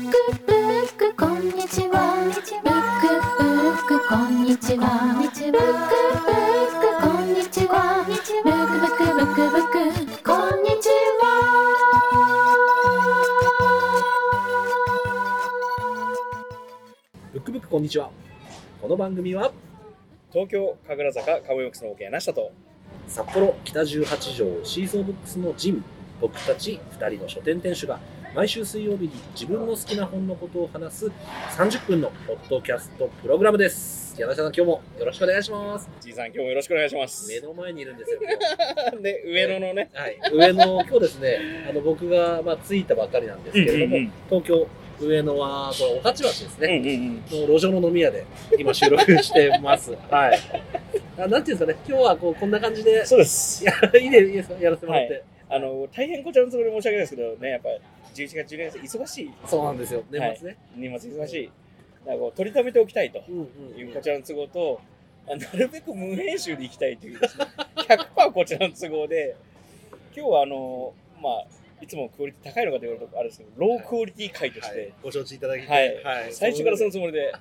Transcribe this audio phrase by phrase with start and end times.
[0.00, 0.06] ク
[0.46, 2.24] ブックこんにちは。
[2.24, 4.86] ブックブックこんにちは。
[5.20, 5.60] ブックブッ
[6.80, 8.02] クこんにちは。
[8.06, 8.56] ブックブッ
[8.96, 11.26] クブックブックこんにちは。
[17.34, 18.10] ブックブックこんにちは。
[18.80, 19.52] この番組は
[20.32, 22.52] 東京神楽坂カモヨックスの OK 柳下と
[23.06, 25.82] 札幌北十八条シーソーブックスのジム、
[26.22, 28.00] 僕たち2人の書店店主が
[28.32, 31.06] 毎週水曜日に自分の好きな本のことを話す
[31.56, 34.14] 30分のポッドキャストプログラムです。
[34.20, 35.90] 柳下さん、今日もよろしくお願いします。
[36.00, 38.20] じいさん今日もよろしくお願いします目の前にいるんですよ。
[38.92, 41.38] 今 で上野のね日はい、上野、今日ですね、
[41.68, 44.68] あの僕が、まあ、着いたばかりなんですけれども、うんうんうん東京、
[45.00, 46.68] 上野は、これ、御徒町ですね。
[46.68, 48.24] うんうんの路上の飲み屋で
[48.56, 49.90] 今収録してます。
[50.08, 50.38] はい。
[51.18, 55.24] あなんていうんですかね、今日はこうこんな感じで、そうですいやいいでいいですか、やらせてもらって。
[55.52, 57.68] あの大変こちらのつもりで申し訳ないですけどねやっぱ
[58.14, 59.30] 11月12月忙しい。
[59.46, 60.56] そうなんですよ、年末ね。
[60.76, 61.50] 年末忙しい。
[62.00, 63.22] だからこう取りためておきたいと。
[63.28, 64.80] うんうんいうこちらの都合と
[65.28, 67.20] あなるべく無編集でいきたいという。
[67.20, 69.36] ですね100%こちらの都合で
[70.16, 71.46] 今日はあのまあ
[71.82, 74.92] いつもクオリティ高いのかと言われるとあれですけどロークオリティ回として、はい。
[75.02, 76.02] ご承知いただきはい。
[76.02, 76.32] はい。
[76.32, 77.32] 最初からそのつもりで、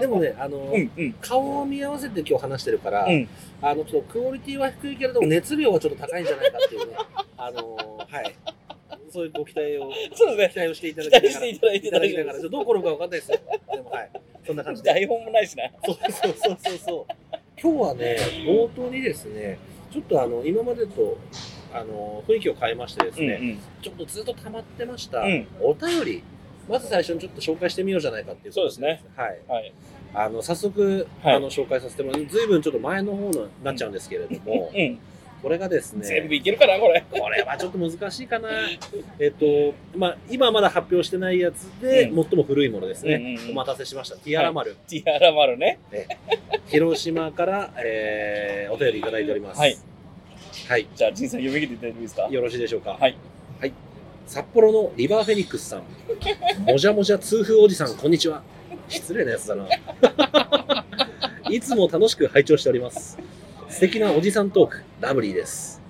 [0.00, 1.12] でもね、あの、うんうん。
[1.20, 3.28] 顔を見合わせて今日話してるから、うん。
[3.62, 6.96] あのちょっとクオリティは低いけれども熱量はちょっと高いんじゃないかっていうね、
[7.36, 7.76] あの
[8.08, 8.34] はい、
[9.10, 13.38] そういうご期待を そうですね期待をしていただ期きながら、待していただいていただきながら、大丈夫ですどう転ぶかわかんないですよ。
[13.72, 14.10] でもはい、
[14.46, 14.92] そんな感じで。
[14.92, 17.36] 台本もないしなそうそうそうそうそう。
[17.62, 18.16] 今日はね、
[18.46, 19.58] 冒頭にですね、
[19.92, 21.18] ちょっとあの今までと
[21.72, 26.22] あの雰囲気を変えましてですね、うんちょっとずっと溜まってました、うんお便り、
[26.68, 29.02] まず最初にちょっと紹介してみようじゃないかっていうことそうですね。
[29.16, 29.38] はい。
[29.48, 29.72] はい
[30.12, 32.26] あの早速、はいあの紹介させてもらう。
[32.26, 34.98] ずいぶんちょっと前の方になっちゃうんですけれども、うん
[35.42, 38.48] これがです全部ね、いけるかなこれこれはちょっと難しいかな。
[39.18, 43.38] えっと、まあ今まだ発表してないやつで、うん最も古いものですね。
[43.50, 44.16] お待たせしました。
[44.16, 44.76] ティアラ丸。
[44.88, 45.78] ティアラマルね
[46.66, 49.58] 広島から、えーお便りいただいております。
[49.58, 49.76] はい。
[50.68, 50.86] はい。
[50.94, 52.28] じゃあ、ジンさん読み切っていただいていいですか？
[52.30, 52.98] よろしいでしょうか？
[53.00, 53.16] はい。
[53.60, 53.72] はい。
[54.26, 55.82] 札幌のリバーフェニックスさん。
[56.70, 58.42] もじゃもじゃ痛風おじさん、こんにちは。
[58.88, 59.66] 失礼なやつだな。
[61.50, 63.18] いつも楽しく拝聴しております。
[63.80, 65.80] 素敵なおじさんトーク、ラブリーです。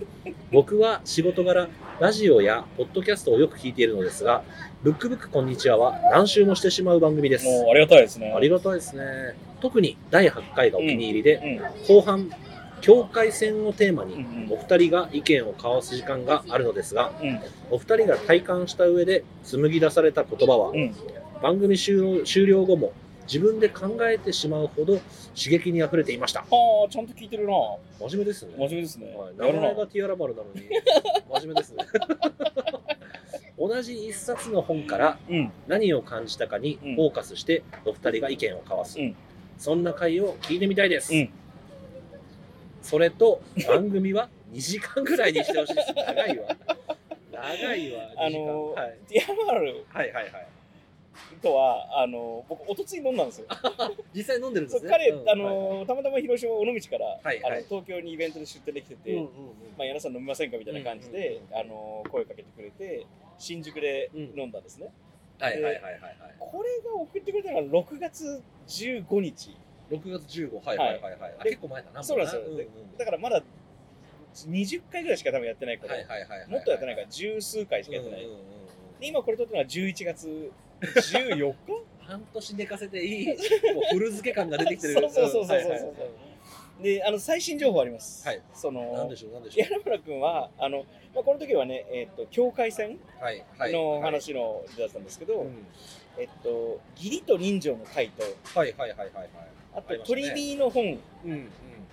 [0.52, 1.68] 僕は仕事柄、
[1.98, 4.44] ラジオやポッドキャストをよく聞いているのですが、
[4.84, 7.46] ブックブックこんにちはは何周もしてしまう番組です。
[7.46, 8.32] もうありがたいですね。
[8.32, 9.02] ありがたいですね。
[9.60, 11.96] 特に第8回がお気に入りで、うん。
[11.96, 12.30] 後半
[12.80, 17.40] 境界線をテーマにうんうんお二人が意見を交わす時間があるのですがうん。
[17.72, 20.94] お二人が体感した上で紡ぎ出された言葉はうん。
[21.42, 22.92] 番組終了終了後も
[23.30, 24.98] 自分で考えてしまうほど
[25.36, 26.40] 刺激にあふれていました。
[26.40, 27.52] ああ、ちゃんと聞いてるな。
[28.00, 28.54] 真面目ですね。
[28.58, 29.14] 真面目ですね。
[29.16, 30.62] はい、名前がティアラ丸なのに
[31.40, 31.86] 真面目ですね。
[33.56, 35.52] 同じ一冊の本からうん。
[35.68, 36.94] 何を感じたかにうん。
[36.96, 39.14] フォーカスしてお二人が意見を交わす、うん。
[39.58, 41.30] そんな回を聞いてみたいです、うん。
[42.82, 45.94] それと番組は 2時間ぐらいにしてほしいです。
[45.94, 46.56] 長いわ。
[47.30, 48.00] 長いわ。
[48.16, 50.46] あのー2時間はい、ティアラマルはいはいはい
[51.42, 53.46] とは、あの、僕、おとつい飲んだんですよ。
[54.14, 54.90] 実際飲んでるんですね。
[54.90, 57.44] 彼、うんあの、たまたま広島尾道から、はいはい。
[57.44, 59.30] あの東京にイベントで出店できてて、うんうんうん。
[59.76, 63.06] まあ、柳さん飲みませんかみたいな感じで、うんあの声かけてくれて
[63.38, 64.90] 新宿で飲んだんですね、
[65.38, 66.14] はいはいはいはいはい。
[66.38, 69.56] これが送ってくれたのが6月15日。
[69.90, 72.02] 6月15はいはいはいはい、結構前だな。
[72.02, 72.42] そうなんですよ。
[72.42, 73.42] もうでだからまだ
[74.34, 78.60] 20回ぐらいしか多分やってないから、はいはいはいはいもっとやってないから十数回しかやってない、うんうんうんうん
[79.00, 81.56] で今これ撮ったのは11月14日？
[82.00, 83.36] 半年寝かせていいもう
[83.92, 84.94] 古漬け感が出てきてる。
[85.00, 85.46] そうそうそうそう。
[85.46, 85.80] そうはいはい。
[85.82, 85.90] はい
[86.80, 88.40] であの最新情報あります、はい。
[88.54, 90.78] そなんのでしょうなんでしょ柳村君はあの、
[91.14, 93.72] まあ、この時はね、えっと境界線うはいはい。
[93.72, 95.66] の話のだったんですけど、うん。
[96.18, 98.22] えっと、義理と人情の回と、
[98.58, 99.28] はいはいはいはいはい。
[99.74, 100.00] あと、ね。
[100.04, 100.98] トリビーの本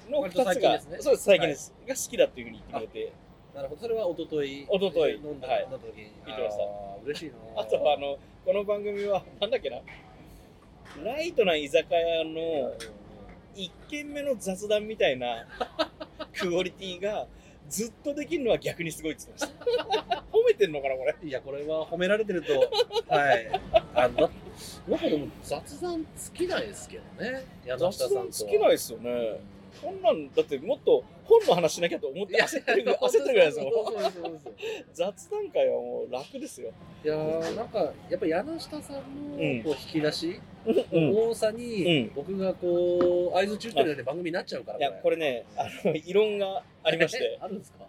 [0.10, 0.82] の2割と最つが、ね。
[1.00, 3.14] そうです、最近です、が好きだっていうふうに言ってくれて、
[3.58, 3.82] なるほど。
[3.82, 5.64] それは一昨日一昨日飲んだはい。
[5.64, 6.12] 飲んだ時に。
[6.28, 7.06] 言ってました。
[7.06, 7.34] 嬉しいな。
[7.62, 9.82] あとはあの、この番組は、 なんだっけな、
[11.04, 12.76] ライトな居酒屋の
[13.56, 15.48] 1軒目の雑談みたいな
[16.38, 17.26] クオリティが、
[17.68, 20.24] ずっとできるのは逆にすごいって言ってました。
[20.32, 21.16] 褒めてんのかな、これ。
[21.28, 22.54] いやこれは褒められてると。
[23.10, 23.50] はい。
[23.96, 24.30] あの
[24.88, 27.44] なんかでも雑談尽きないですけどね。
[27.76, 29.10] 雑談尽きないですよね。
[29.10, 29.57] こん
[30.02, 33.72] なん、だってもっと本の話しなきゃと思って焦ってるぐらい、 焦ってるぐらいですもん。
[34.94, 36.72] 雑談会はもう楽ですよ。
[37.04, 39.02] いやーなんかやっぱ柳下さん
[39.38, 47.88] うんのこう引き出しうんの多さに、うん僕がこう合図中って番組になっちゃうからいや、これね、あの、異論がありまして、あるんですか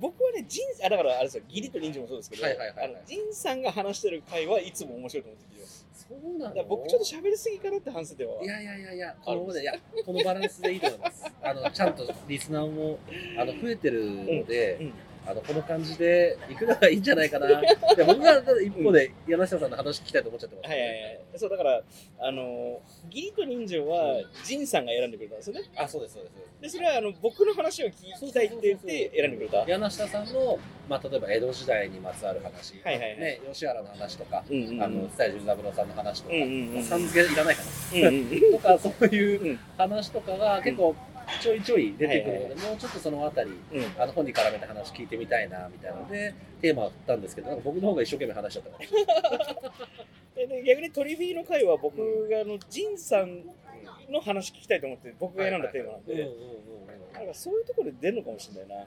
[0.00, 5.81] 僕はね、ジンあだからあれですよ、義理と人情もそうですけど、はいはいはいはいあのジンさんが話してる回はいつも面白いと思って聞いてます。
[5.92, 8.42] そうなだから僕ちょっと喋りすぎかなって反省では。
[8.42, 9.74] いやいやいやいや、このままで、いや、
[10.04, 11.30] このバランスでいいと思います。
[11.42, 12.98] あの、ちゃんとリスナーも、
[13.38, 14.92] あの、増えてるので、うんうん
[15.26, 17.48] あの、この感じで行くのがいいんじゃないかな。
[17.96, 21.20] で僕が一方で、柳下さんの話聞きたいと思っちゃってます、はいはいはい。
[21.36, 21.82] そう、だから、
[22.18, 22.80] あの、
[23.10, 25.62] 義理と人情は、ジンさんが選んでくれたんですよね。
[25.76, 26.34] あ、そうです、そうです。
[26.62, 27.92] で、それは、あの、僕の話を聞
[28.26, 29.64] きたいって言って選んでくれた。
[29.66, 30.58] 柳下さんの、
[30.88, 34.82] まあ、例えば江戸時代にまつわる話、はいはいはいね、吉原の話とか、うんうんうん。
[34.82, 36.82] あの、蔦屋十三郎さんの話とか、うんうんうん。
[36.82, 37.62] さん付けいらないか
[37.94, 38.52] うんうんうん。
[38.52, 40.94] なとか、そういううん話とかが結構
[41.42, 44.00] ちょいちょい出てくるので、もうちょっとそのあたり、うん。
[44.00, 48.78] あの本に絡めて話聞いてみたいなみたいなのでテーマを振ったんですけどなんか僕の方が一生懸命話しちゃったか
[50.46, 53.44] ら 逆にトリフィーの回は僕があのジンさん
[54.08, 56.28] の話聞きたいと思って僕が選んだテーマなんで、
[57.12, 58.86] なんかそういうところで出るのかもしれないな。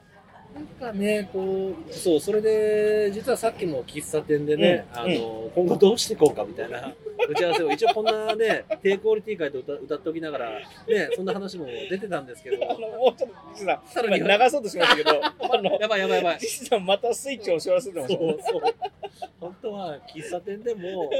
[0.56, 6.94] なんかねこうそうそれで実はさっきも喫茶店でね、うんあの今後どうしていこうかみたいな
[7.28, 12.70] 打ち合わせを一応こんなね低クオリティ会と歌歌っておきながらねそんな話も出てたんですけど。
[12.70, 14.18] あのもうちょっとさんさらに。
[14.18, 16.38] 今流そうとしましたけど、 あのやばいやばいやばい。
[16.38, 18.52] ジンさんまたスイッチを押し忘れてまそうしたね。
[18.52, 19.30] そう。
[19.40, 21.10] 本当は喫茶店でも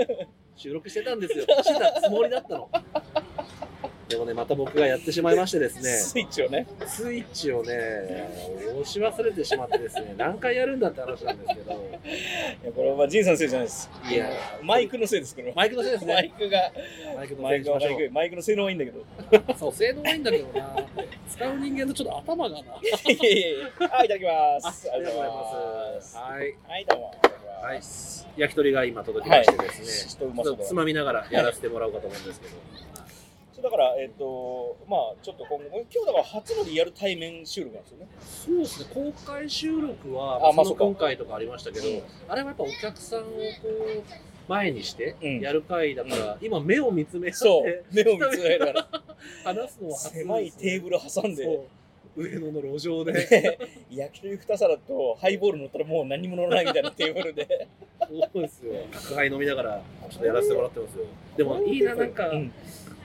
[0.56, 1.44] 収録してたんですよ。
[1.44, 2.70] してたつもりだったの
[4.08, 6.66] でもねまた僕がやってしまいましてですねスイッチをね。
[6.86, 8.30] スイッチをね、
[8.70, 11.74] 押し忘れてしまってですね、何回やるんだって話なんですけど、い
[12.66, 13.90] やこれはまあジンさんのせいじゃないです。
[14.08, 14.30] いや
[14.62, 15.54] マイクのせいですこれは。
[15.56, 16.34] マイクのせいですマイね。
[16.38, 16.72] クが
[17.16, 19.00] マイクのせいにしましょクはマイクの性能はいいんだけど。
[19.00, 19.58] う。
[19.58, 20.76] そう、性能はいいんだけどな。
[21.28, 22.58] 使う人間のちょっと頭がな。
[22.60, 24.24] いやいやいやはいいただき
[24.62, 24.88] ます。
[24.88, 25.30] ありがとうござい
[25.96, 26.16] ます。
[26.16, 26.54] はい。
[26.68, 27.14] はいどうも。
[27.60, 27.80] はい。
[28.36, 32.54] 焼き鳥が今届きましてですね、はいつまみながらやらせてもらおうかと思うんですけど。
[33.56, 38.06] そうだから、えっ、と、まあ、ちょっと今後、今日だから初のリアル対面収録なんですよね。
[38.20, 42.02] そうですね、公開収録は、あまあ今回とかありましたけど、うん。
[42.28, 43.30] あれはやっぱお客さんをこ
[44.46, 45.40] う、前にしてうん。
[45.40, 48.88] やる回だから、今目を見つめそう、目を見つめながら、
[49.42, 50.10] 話すのはね。
[50.10, 51.60] 狭いテーブル挟んで、
[52.14, 53.12] 上野の路上で。
[53.12, 53.58] で
[53.90, 57.68] 焼き鳥2皿とハイボール乗ったらもう何も乗らないみたいなテーブルで。
[58.32, 58.74] そうですよ。
[58.92, 61.04] 角杯飲みながらちょっとやらせてもらってますよ。
[61.38, 62.52] でもいいななんか、うん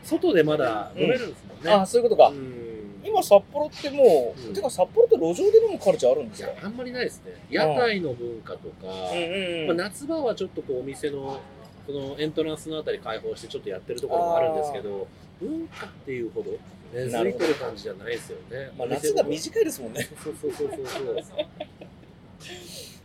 [0.03, 2.29] 外でまだ飲めるんですもんね、あ、そういうことか。
[2.29, 3.01] うん。
[3.03, 4.53] 今、札幌ってもう、うん。
[4.53, 6.51] てか札幌って路上で飲むカルチャーあるんですか？
[6.63, 7.33] あんまりないですね。
[7.49, 9.15] 屋台の文化とか、う
[9.63, 9.67] ん。
[9.67, 11.39] まあ、夏場はちょっとこうお店の
[11.87, 15.07] そのエントランスのあたり開放してちょっとやってるところもあるんですけど
[15.41, 16.51] 文化っていうほど
[16.93, 18.69] 根付いてる感じじゃないですよね。
[18.77, 20.07] まあ、夏が短いですもんね。
[20.23, 21.45] そうそうそうそうそう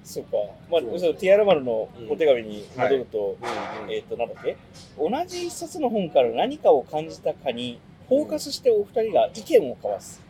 [0.06, 0.36] そうか。
[0.70, 4.56] まあ、そうティアラマルのお手紙に戻ると、うんうんえっ、と、なんだっけ？
[4.96, 10.22] 同じ一冊の本から何かを感じたかに、フォーカスしてお二人が意見を交わす。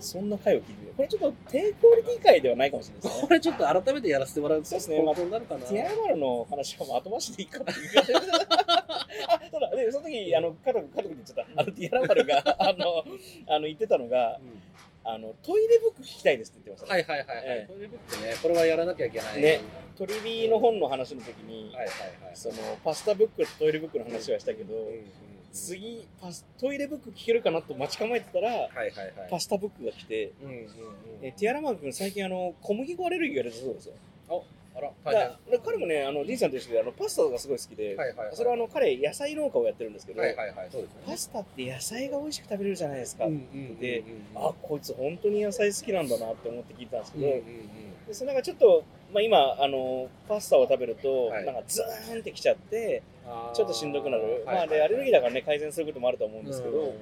[0.00, 0.92] そんな回を聞いて。
[0.96, 3.28] これちょっと低クオリティ回ではないかもしれないですね。
[3.28, 7.78] これちょっと改めてやらせてもらうとそうですね本当になるかな、ティアラマルの話はもう後回しでいいかっていう。
[9.28, 11.46] あ、ただ、で、その時、あの、家族、家族でちゃった。
[11.60, 13.04] あの、ティアラマルが、あの、
[13.46, 14.62] あの、言ってたのが、うん
[15.10, 16.94] あの、トイレブック聞きたいですって言ってました。
[16.94, 17.44] はいはいはいはい。
[17.46, 19.40] ええトイレブックね、これはやらなきゃいけない。
[19.40, 19.62] ね
[19.96, 21.86] トリビーの本の話の時に、はいはい
[22.26, 22.36] はい。
[22.36, 25.04] その、パスタブックとトイレブックの話はしたけど、うんうんうん
[25.50, 29.28] 次パス、トイレブック聞けるかなと待ち構えてたら、はいはいはい。
[29.30, 30.66] パスタブックが来て、うんうんうん。
[31.22, 33.94] えティアラマン君最近あの小麦粉アレルギーが出たそうですよ。
[34.28, 34.34] あ
[34.80, 35.28] ら、だ大変。
[35.28, 38.36] から彼もね、あの、リンさんと一緒であのパスタがすごい好きで、はいはいはい。
[38.36, 40.70] それはあの彼野菜農家をやってるんですけど、はいはいはい。
[41.06, 43.26] パスタって野菜が美味しく食べれるじゃないですか。
[43.26, 44.06] うんうんでうん
[44.36, 47.44] あ、こいつ本当に野菜好きなんだなって思って聞いたんですけど、うんうんうん
[48.08, 53.02] でそれがちょっと、まあ、今あのパスタを食べると、はいなんかズーンってきちゃって
[53.52, 56.94] ちょっとしんどくなる、まあ、はいでアレルギーだからね改善することもあると思うんですけど、うんうんうん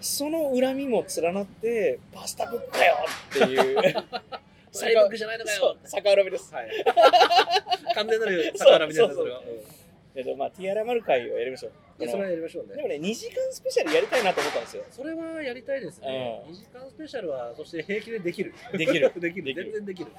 [0.00, 2.96] その恨みも連なってパスタブックかよ
[3.28, 3.76] っていう
[4.72, 5.76] トイレブックじゃないのかよ。
[5.92, 6.54] 逆恨みです。
[6.54, 6.70] はい。
[7.94, 9.80] 完全なる逆恨みです。
[10.12, 12.02] えっとまあ、ティアラマル会をやりましょう。
[12.02, 12.74] いやそれはやりましょうね。
[12.74, 14.82] でもね、2時間スペシャルやりたいなと思ったんですよ。
[14.90, 16.42] それはやりたいですね。
[16.48, 18.52] うん2時間スペシャルは、そして平気でできる。
[18.72, 19.12] できる。
[19.20, 19.54] できる。
[19.54, 20.10] 全然できる。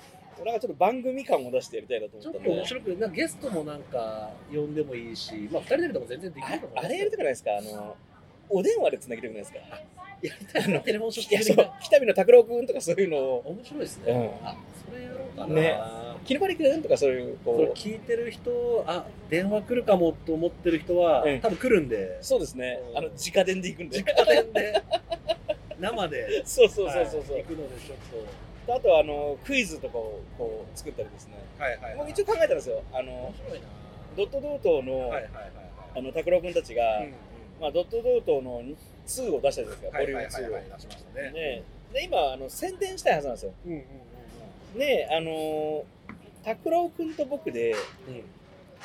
[0.46, 2.50] なんかちょっと番組感を出してやりたいなとちょっ思ったんで。
[2.50, 7.58] と面白く、なんかゲストもなんか呼んでもいいし、まあ2人ででも全然できると思いますああれやりたくないですか？
[7.58, 7.96] あの、
[8.51, 9.60] お電話で繋ぎたくないですか？
[10.22, 10.79] やりたいな。
[10.81, 14.12] テレフォンショッいや、プそう、北見の拓郎くんとかそういうのを、面白いですね。
[14.13, 14.55] うんあ、
[14.88, 15.55] それやろうかな。
[15.55, 15.79] ね
[16.25, 22.93] キルバリくんとかそういう、これこ聞いてる人、あ、電話来るかもと思ってる人は、うん多分来るんでう、、そうですねう。
[22.93, 24.00] んあの、直電で行くんで。
[24.03, 24.81] 直電で、
[25.79, 27.96] 生で、そうそうそうそうそうはい行くのでちょ
[28.74, 31.34] っあとは、あの、クイズとかをこう作ったりですね。
[31.58, 31.63] と。
[31.63, 32.84] はいはいもう一応考えたんですよ。
[32.93, 33.65] あ面の、白いな。
[34.15, 35.51] ドットドートの、はいはいはい
[35.96, 37.12] あの、拓郎くんたちが、はい。
[37.62, 38.63] まあ、ドットドートの
[39.08, 40.75] 2を出したじゃないですか、ボリューム2を。
[40.75, 41.32] 出しましたね。
[41.32, 41.63] ね。
[41.94, 43.53] で今あの宣伝したいはずなんですよ。
[43.65, 45.84] うんうんうんであのー
[46.44, 47.75] 拓郎君と僕で
[48.08, 48.24] うん。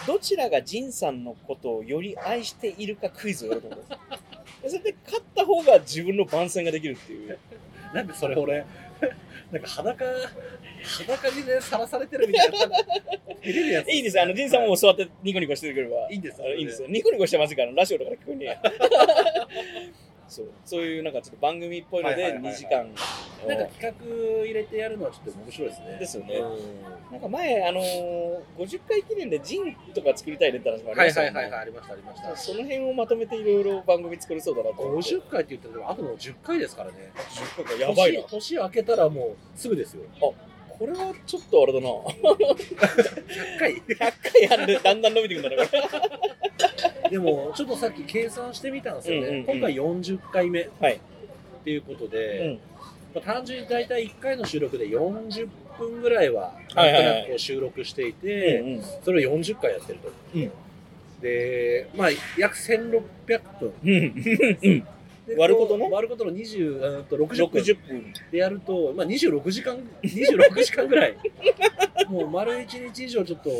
[0.07, 4.63] どちらが仁さんのことをより愛しているかクイズをやろうと思ってます。
[4.63, 7.39] でそれで勝った方が自分の番宣ができるっていう。
[7.95, 8.67] なんでそれ俺、
[9.53, 10.05] なんか裸、
[10.83, 12.57] 裸にね、さらされてるみたいな。
[13.45, 13.91] 見れるやつ。
[13.91, 16.89] いいですよあの仁さんも座ってニコニコしてくればいいんですあいいんですよ。
[16.89, 18.61] ニコニコしてますから、ラジオだから聞こえねえや。
[20.29, 22.87] そうそういうなんかちょっと番組っぽいのではいはいはいはい2時間を
[23.49, 25.97] なんか企画入れてやるのはちょっと面白いですね。
[25.99, 32.37] ですよねうんなんか前、あのー、50回記念でジンとか作りたいねって話もありはいましたよねはいはいはい、ありました、ありました。
[32.37, 35.11] その辺をまとめていろいろ番組作れそうだなと思って。
[35.11, 37.13] 50回って言っても、あとの10回ですからね。
[37.15, 38.23] 10回かやばいな。
[38.23, 40.03] 年年明けたらもうすぐですよ。
[40.79, 41.89] これはちょっとあれだな。
[41.89, 43.75] 100回。
[43.77, 45.73] 100回やるでだんだん伸びてくんだな、こ
[47.05, 47.11] れ。
[47.11, 49.29] でも、ちょっとさっき計算してみたんですよね。
[49.29, 51.01] うんうんうん今回40回目っはい。
[51.65, 52.61] ていうことうで、ん。
[53.17, 60.13] まあ、単純に大体1回の収録で40分ぐらいは、なんとなくこう収録していて、うんそれを40回やってると。
[60.35, 60.39] う。
[60.39, 60.51] ん。
[61.23, 63.03] で、まあ、約1600
[63.59, 64.87] 分。
[65.35, 68.13] 割ることの割ることの20うんと60分60分。
[68.31, 71.17] でやると、まあ、26時間、26時間ぐらい、
[72.09, 73.51] もう丸1日以上ちょっと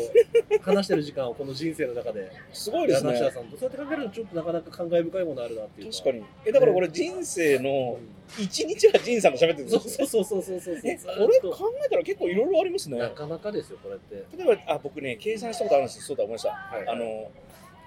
[0.61, 3.13] 話してる時間をこの人生の中で、すごいですね。
[3.13, 6.23] 柳下さんと、そうやって考えるとちょっとなかなか感慨深いものあるなっていう確かに。
[6.45, 7.97] え、だからこれ人生の
[8.37, 10.07] 1日は仁さんと喋ってるんですそうよ。
[10.07, 10.81] そうそうそうそうそう。
[10.81, 12.97] これ考えたら結構いろいろありますね。
[12.97, 14.23] なかなかですよ、これって。
[14.37, 16.01] 例えば、あ、僕ね、計算したことあるんですよ。
[16.03, 16.49] そうだ、思いました。
[16.49, 17.31] はいあの、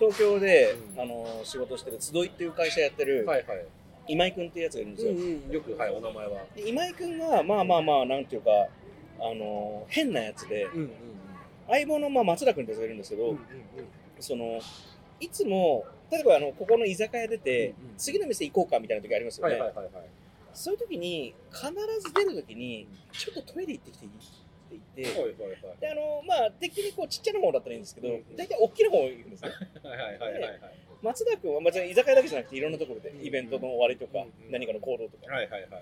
[0.01, 3.67] 東京で、うんあの仕事してる集いっていう会社やってるはいはい。
[4.09, 5.13] 今井君っていうやつがいるんですよ。
[5.13, 6.43] うんうん、よく、はい、お名前は。
[6.57, 8.51] で今井君がまあまあまあなんていうか
[9.21, 10.91] あの変なやつでうんうん
[11.69, 13.31] 相棒のまあ松田君ってやつがいるんですけど、うん。
[13.31, 13.39] うん
[14.19, 14.61] その
[15.21, 20.05] いつも例えばあのここの居酒屋出て、うんうん次の店行こうかみたいな時ありますよね、はいはいはいはい。
[20.55, 21.67] そういう時に必
[22.01, 24.11] ず出る時にちょっとトイレ行ってきていい？
[24.77, 25.81] って言って、はいはいはい。
[25.81, 29.51] であのまあ敵にこうちっちゃな方だったらいいんですけど、うん大体大きな方行くんですね
[29.83, 30.61] はいはいはいはいはい。
[31.03, 35.79] 松田君は、まあ、居酒屋だけじゃなくていろんなところでうんイベントの終わりとか、うん何かの行動とか、はいはいはいは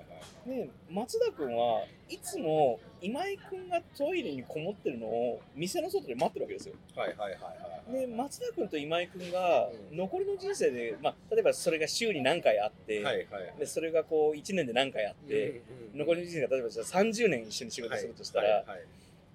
[0.46, 0.50] い。
[0.50, 6.74] ね、松田君はいつも今井君がトイレにこもってるのを店の外で待ってるわけですよ。
[6.94, 8.00] はいはいはいはい。
[8.00, 13.54] で松田君と今井君がうん残りの人生で、まあ、例えばそれが週に何回あって、はいはい。
[13.58, 15.62] でそれがこう1年で何回あって、
[15.94, 18.84] 残りの人生が例えばじゃあ30年一緒に仕事するとしたら、はい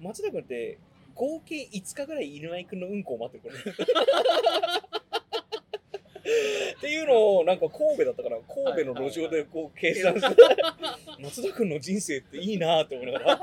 [0.02, 0.78] 松田君って
[1.16, 5.00] 合計5日ぐらい今井君のうんこを待ってるこれ
[6.78, 10.36] っていうのをなんか神戸だったから神戸の路上でこう計算して
[11.20, 13.36] 松田君の人生っていいなって思いながら。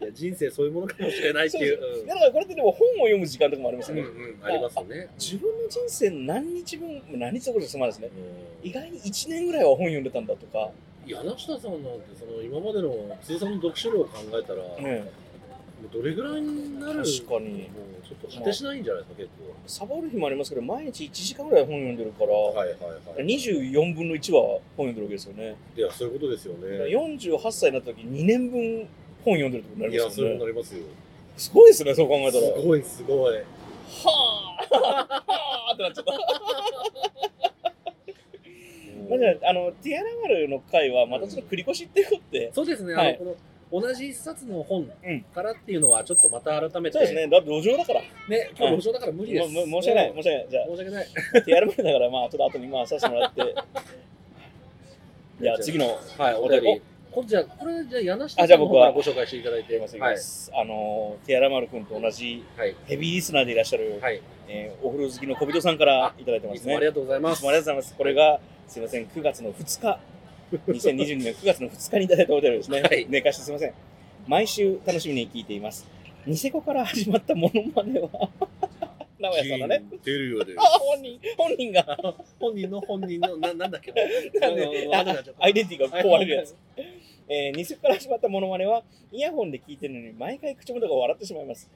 [0.00, 2.00] いや人生そういうものかもしれないっていう。
[2.00, 2.06] うん。
[2.06, 5.08] だからこれってでも本を読む時間とかもありますよね、うんうん、ありますね。
[5.18, 8.10] 自分の人生何日分何日どころじゃ済まないですね。
[8.62, 8.68] うん。
[8.68, 10.70] 意外に1年ぐらいは本読んでたんだとか、
[11.06, 15.04] 柳下さんなんてその今までの通算の読書量を考えたら、う
[15.92, 17.50] どれぐらいになる確かに。
[17.50, 19.30] もうちょっと果てしないんじゃないですか、結
[19.66, 22.54] サボる日もありますけど毎日1時間ぐらい本読んでるから、構。
[22.54, 22.78] はいはい
[23.16, 23.24] はい。
[23.24, 25.56] 24分の1は本読んでるわけですよね。
[25.76, 26.68] いや、そういうことですよね。
[26.84, 28.88] 48歳になった時2年分
[29.24, 31.04] 本読んでるってことにいや、そういうなりますよねことになりますよ。
[31.36, 32.46] すごいですねそう考えたすら。
[32.48, 33.36] はごいすごい。
[33.38, 33.42] あ。
[34.76, 35.06] は
[35.70, 35.72] あ。
[35.74, 36.12] ってなっちゃった。
[39.10, 43.18] まあ、じゃああのティアラマルの回はまたちょっと繰り越しっていうことで、そうですね、はい。
[43.18, 43.36] この
[43.80, 49.48] 同じ一冊の本うんからっていうのはちょっとまた改めて、そうですねだって路上だからね、今日路上だから無理です。
[49.48, 51.06] 申し訳ない申し訳ないじゃあ申し訳ない。
[51.44, 53.54] ティアラマルだからまあちょっと後にまあさせてもらって
[55.40, 56.82] じゃあ次のはい、おお便り。
[57.10, 59.76] こじゃあ、これ、じゃあ、柳下あじゃあ僕はさんの方からご紹介していただいて。
[59.76, 62.74] あのティアラマル君と同じはい。
[62.86, 64.20] ヘビーリスナーでいらっしゃる、はい。
[64.48, 67.46] えーお風呂好きの小人さんからいただいてますねいつもありがとうございます。
[67.46, 67.94] ありがとうございます。
[67.96, 69.98] これが、すいません、9月の2日、
[70.52, 72.82] 2022年9月の2日にいただいたお便りですね。
[72.82, 73.72] はい寝かしてすいません。
[74.26, 75.86] 毎週楽しみに聞いています。
[76.26, 78.08] ニセコから始まったモノマネは、
[79.20, 79.84] 名古屋さんだね。
[80.02, 81.98] 出るようであ、本人、本人が、
[82.40, 83.92] 本人の本人の、ななんだっけ？
[83.92, 86.54] アイデンティティが壊れるやつ。
[87.28, 88.82] えー、ニセコから始まったモノマネは、
[89.12, 91.70] イヤホンで聞いてるのに毎回口元が笑ってしまいます。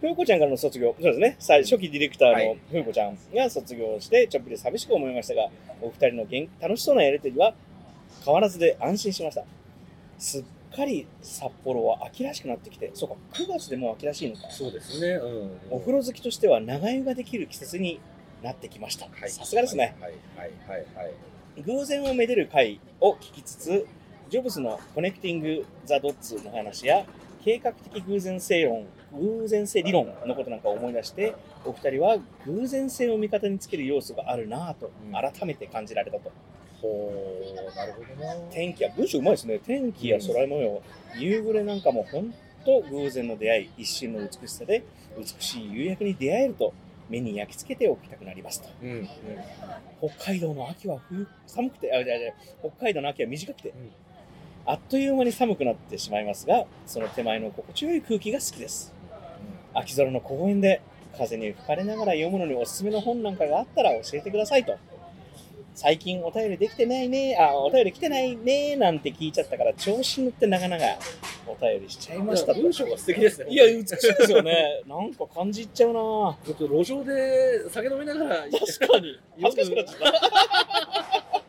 [0.00, 5.48] ふうこちゃんからの卒業、そうですね、最初期ディレクターのはいふうこちゃんが卒業して、ちょっぴり寂しく思いましたが、
[5.80, 7.54] お二人の元楽しそうなやりとりは
[8.24, 9.44] 変わらずで安心しました。
[10.18, 14.50] すっかり札幌は秋らしくなってきて、そうか、9月でもう秋らしいのか。
[14.50, 15.08] そうですね。
[15.14, 15.50] うん。
[15.70, 18.00] お風呂好きとしては長湯ができる季節に
[18.42, 19.06] なってきました。
[19.06, 19.96] はいさすがですね。。
[20.00, 21.12] はいはいはいはい。
[21.64, 23.86] 偶然をめでる会を聞きつつ、
[24.30, 27.04] ジョブズのコネクティング・ザ・ドッツの話や、
[27.44, 36.32] 計画的偶然性論、偶然性理論のことなんかを思い出して、お二人は偶然性を味方につける要素があるなぁとうん改めて感じられたと。
[36.82, 37.12] ほ
[37.52, 39.60] うなるほどな天気や文章うまいですね。
[39.60, 40.82] 天気や空模様、
[41.16, 42.34] 夕暮れなんかも本
[42.64, 44.82] 当偶然の出会い一瞬の美しさで
[45.16, 46.74] 美しい夕焼けに出会えると
[47.08, 48.68] 目に焼き付けておきたくなりますと。
[48.82, 49.08] うんうん。
[50.08, 53.72] 北海道の秋は冬寒くてあじゃあじゃあ北海道の秋は短くて、ん。
[54.66, 58.92] あっという間に寒くなってしまいますがその手前の心地よい空気が好きです。
[59.74, 60.82] 秋空の公園で
[61.16, 64.76] 風に吹かれながら読むのにおすすめの本なんかがあったら教えてくださいと
[65.74, 70.84] 最近お便りできてないねあお便り来てないねなんて聞いちゃったから調子に乗って長々
[71.46, 72.54] お便りしちゃいました。
[72.54, 74.82] と文章が素敵ですねいや美しいですよね。
[74.86, 75.94] なんか感じいっちゃうな。
[75.94, 79.18] ちょっと路上で酒飲みながら確かに。
[79.42, 81.32] 恥ずかしくなっちゃった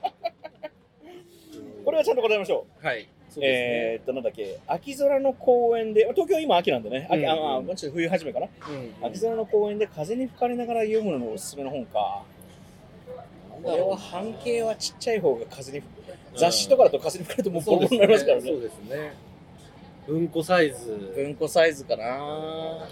[1.85, 2.85] これはちゃんと答えましょう。
[2.85, 3.45] はいね。
[3.45, 12.23] えーっと、なんだっけ、秋空の公園で、東京今秋なんでね、秋うんあまあもうちょっと冬始めかな、うん秋空の公園で風に吹かれながら読むののおすすめの本か。
[13.63, 15.83] これは半径はちっちゃい方が風に。
[16.35, 18.49] 雑誌とかだと風に吹かれるともうボロボロになりますからね。
[18.49, 19.13] そうですね
[20.07, 22.87] 文庫サイズ文庫サイズかな。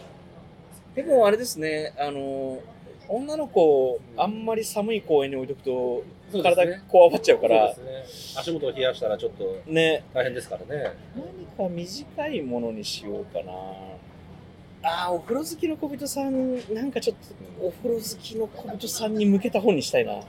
[0.96, 2.60] でもあれですね、あの、
[3.08, 6.04] 女の子、あんまり寒い公園に置いとくと、
[6.44, 13.52] 体こわばっちゃうからそう、ですね足元を冷やしたらちょっとね、大変ですからね何か短いものにしようかな。
[14.84, 20.22] ああ、お風呂好きの小人さん、なんかちょっと、お風呂好きの小人さんに向けた本にしたいな。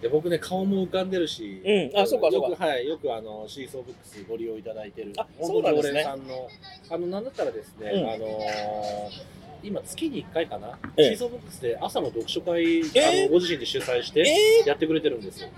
[0.00, 2.00] で僕ね顔も浮かんでるしうん。
[2.00, 2.48] あそうかそうか。
[2.50, 5.12] よくはいよくあのシーソーブックスご利用いただいてる。
[5.16, 6.02] あ本そうなんですね。
[6.04, 6.48] さんの。
[6.90, 8.10] あのなんだったらですね、うん。
[8.10, 11.08] あのー今月に1回かな、ええ。
[11.08, 15.48] シーソーブックスで朝の読書会、えあのご自身で主催してえやってくれてるんですよ、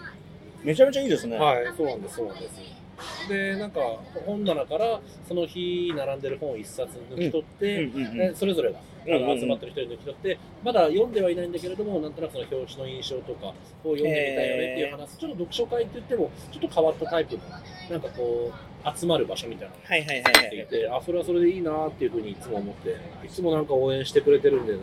[0.63, 1.37] ー、めちゃめちゃいいですね。
[1.37, 2.80] はいそうなんですそうなんです
[3.29, 3.81] でなんか
[4.27, 17.43] 本棚からそその日並んでる本を一冊抜き取って、うんうんうんでそれぞれが、あの集まってる人に抜き取ってまだ読んではいないんだけれどもなんとなくその表紙の印象とかこう読んでみたいよねっていう話、ちょっと読書会って言ってもちょっと変わったタイプの
[17.91, 20.89] なんかこう集まる場所みたいなのがはいはいはい。
[20.91, 21.01] はい。
[21.01, 24.81] あそれはそれでいいなっていうふうにいつも思っていつもなんか応援してくれてるんでね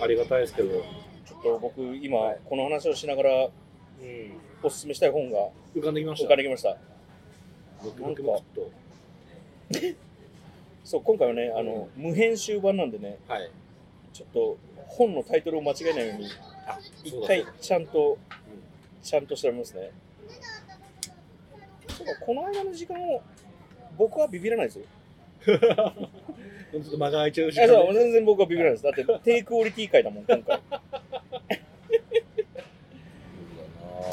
[0.00, 3.48] ありがたいですけど、ちょっと僕、今、この話をしながら
[4.00, 5.38] うん、おすすめしたい本が
[5.74, 6.76] 浮かんできまし浮たかんできました。
[10.84, 13.50] そう、今回はね、あの、無編集版なんでね、はい
[14.12, 16.26] ちょっと本のタイトルを間違えないように、
[16.66, 18.16] あ一回ちゃんと、
[19.02, 19.90] ちゃんと調べますね。
[21.88, 23.20] そうか、この間の時間を、
[23.98, 24.86] 僕はビビらないですよ。
[25.44, 25.58] ちょっ
[26.90, 28.84] と間が空いちゃうし、いやそう全然僕はビビらないです。
[28.84, 30.60] だって、低クオリティ回だもん、今回。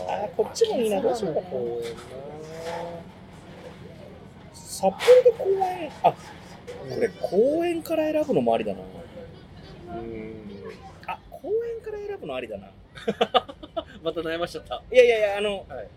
[0.10, 1.47] あーこっちもいいな、どうしようかな。
[4.84, 6.17] 札幌で公園、あ、こ
[7.00, 8.80] れ公園から選ぶのもありだな。
[8.80, 8.86] な
[10.02, 10.34] うん。
[11.08, 12.69] あ、公園から選ぶのありだな。
[14.04, 14.84] また悩ましちゃった。
[14.91, 15.88] いやいやいや、あの、はい。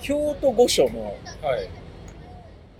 [0.00, 1.68] 京都御所の、はい。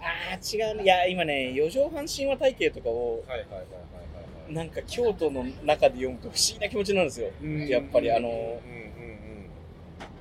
[0.01, 3.67] あー違うね、いや、今ね、四畳半神話体系とかを、はいはいはいはい
[4.51, 7.29] なんか京都の中で読むと不思議な気持ちになるんですよ。
[7.29, 8.39] はいやっぱりあのうんう
[8.81, 8.82] ん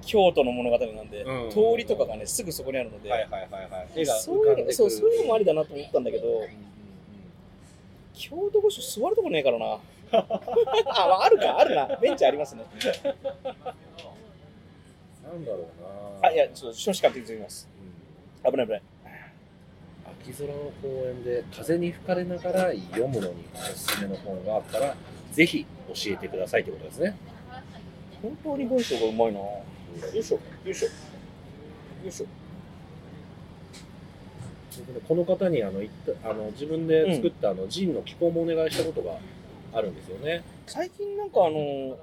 [0.02, 4.06] 京都の物語なんで、うん通りとかがね、すぐそこにあるので、うんはいはいはいはい
[4.74, 6.50] そうそうそういうのもありだなと思ったんだけどうんうんうん、
[8.14, 9.80] 京都御所座るとこねえからな。
[10.14, 11.88] あ、まあ、あるか、あるな。
[12.02, 12.64] ベンチありますね。
[15.24, 17.70] なんだろうなあ、いや、ちょっと少子買ってきます。
[18.44, 18.82] 危ない危ない。
[20.24, 24.96] 秋空の公園で風に吹かれながら読むのにおすすめの本があったら
[25.32, 27.18] ぜひ教えてくださいということですね
[28.22, 29.40] 本当に文章がうまいな。
[30.14, 30.88] よいしょ、よいしょ。
[30.88, 30.92] よ
[32.08, 32.26] いしょ。
[34.80, 39.18] 僕ねこの方にあの言ったあの自分で作ったあのジンの寄稿もお願いしたことが
[39.74, 40.44] あるんですよね。
[40.66, 41.98] 最近なんかあの、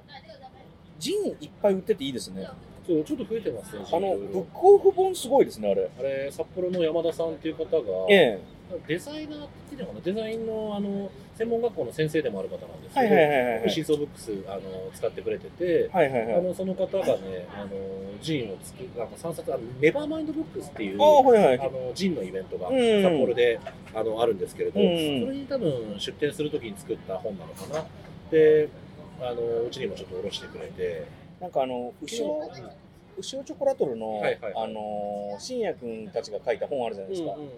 [0.99, 2.47] ジンいっぱい売ってていいですね。
[2.85, 3.85] そうちょっと増えてますね。
[3.85, 5.89] あの、ブックオフ本すごいですね、あれ。
[5.99, 7.71] あれ札幌の山田さんっていう方が、
[8.09, 8.39] え
[8.87, 13.69] デザイナーって言ってたのかなデザインのあの専門学校の先生でもある方なんですけど、はいはいはいはい。
[13.71, 14.61] シーソーブックスあの
[14.93, 15.89] 使ってくれてて。
[15.91, 16.35] はいはいはい。
[16.35, 17.69] あのその方がね、あの
[18.21, 21.59] ジンを作る、なんか3冊、あのネバーマインドブックスっていう、はいはい。
[21.59, 23.59] あのジンのイベントがうん札幌で、
[23.93, 27.85] あのあるんですけれど、うんそれに多分出店するときに作った本なのかな。
[28.29, 28.69] で、
[29.21, 31.05] あのうちにもちょっと下ろしてくれて、
[31.39, 32.51] なんかあの、後ろ、
[33.17, 37.33] 後ろチョコラトルの、はいはいはいあの、信也くんたちが書いた本あるじゃないですか。
[37.33, 37.51] うんうんうん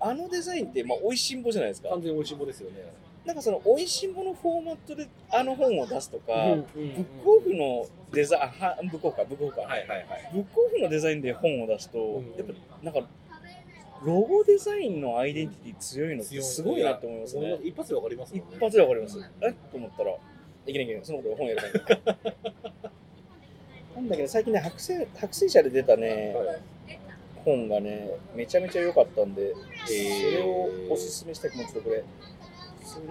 [0.00, 1.90] あのデザインって、まあ、美味しんぼじゃないですか。
[1.90, 2.92] 完全美味しんぼですよね。
[3.24, 9.62] なんかその、美味しんぼのフォーマットであの本を出すとか、うんうんうんブックオフのデザイン、あはブックオフか、ブックオフか。
[9.62, 10.30] はいはいはい。
[10.32, 13.08] ブックオフのデザインで本を出すと、うんやっぱなんか
[14.02, 17.58] ロゴデザインのアイデンティティ強いのってすごいなって思いますね。
[17.62, 18.58] 一発でわかりますも一。
[18.58, 19.18] 発でわかります。
[19.42, 19.52] え？
[19.52, 20.16] と思ったら、い
[20.66, 22.00] けないいけない、そのことで本やりたい。
[23.94, 26.60] なんだけど最近ね白水白水社で出たね、はい
[27.44, 30.36] 本がねめちゃめちゃ良かったんで、そー。
[30.36, 32.04] れをおすすめしたいもうちょっとこれ。
[32.80, 33.06] 普通に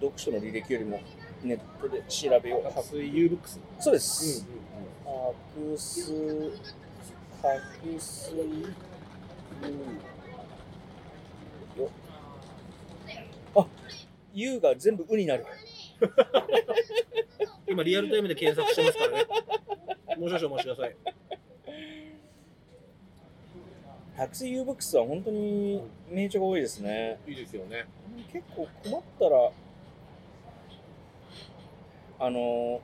[0.00, 1.00] 読書の履歴よりも
[1.42, 2.62] ネットで調べよう。
[2.70, 3.60] 白水 U ブックス。
[3.80, 4.46] そうでうす、
[5.04, 6.52] 白水
[7.42, 8.36] 白水
[11.76, 11.90] よ
[13.56, 13.66] あ
[14.32, 15.44] U が全部「う」になる
[17.66, 19.26] 今リアルタイムで検索してますからね。
[20.16, 20.96] もう少々お待ちください。
[24.16, 27.18] 白水 U ブックスは本当に名著が多いですね。
[27.26, 27.86] いいですよね。
[28.32, 29.50] 結構困ったら
[32.20, 32.80] あの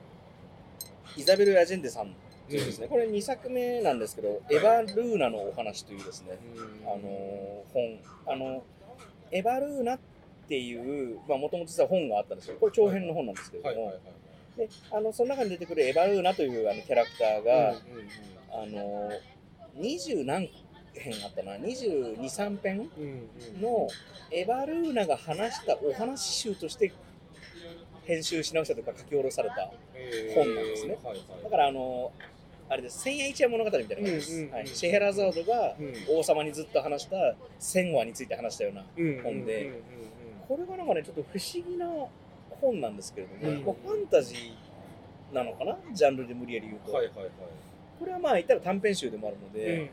[1.15, 2.13] イザベル・アジェンデさん。
[2.49, 6.37] ですね、これ2作目なんですけど、エヴァ・ルーナのお話というですね、
[6.85, 7.99] あの本。
[8.27, 8.61] あの
[9.31, 9.99] エヴァルーナっ
[10.49, 12.57] ていうもともと実は本があったんですよ。
[12.59, 13.93] これ長編の本なんですけれども、はい。
[13.93, 14.03] はい。
[14.59, 14.67] はい。
[14.67, 17.77] であのその中に出てくるエヴァルーナというあのキャラクターが、うん。
[18.51, 19.11] あの
[19.77, 20.51] 20何
[20.93, 21.55] 編あったな。
[21.55, 22.89] 223編？
[22.97, 23.61] うんうん。
[23.61, 23.87] の
[24.31, 26.91] エヴァルーナが話したお話集として
[28.05, 29.71] 編集し直したとか書き下ろされた
[30.35, 30.97] 本なんですね。
[31.03, 31.43] はいはい。
[31.43, 32.11] だからあの
[32.69, 33.03] あれです。
[33.03, 34.53] 千夜一夜物語みたいな感じです、うんうんうん。
[34.53, 35.93] はい、シェヘラザードがうん。
[36.17, 38.85] 王様にずっと話した千話について話したような
[39.23, 39.81] 本で。
[40.47, 41.87] これがなんかねちょっと不思議な
[42.61, 43.65] 本なんですけれども、うん。
[43.65, 45.77] まあファンタジーなのかな？
[45.93, 47.29] ジャンルで無理やり言うと、はいはいはい。
[47.99, 49.89] これはまあ言ったら短編集でもあるのうんうん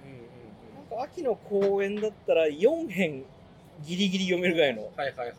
[1.02, 3.24] 秋の公演だったら4編
[3.84, 4.90] ギリギリ読めるぐらいの。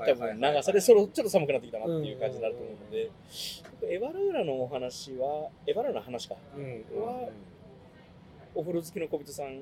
[0.05, 3.11] 多分長さでそろちょっと寒くなってきたなっていう感じになると思うので、
[3.93, 6.35] エヴァルーラのお話はエヴァルーラの話か。
[6.35, 7.29] は
[8.55, 9.61] お風呂好きの小人さん